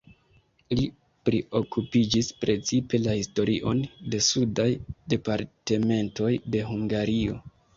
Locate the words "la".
3.03-3.13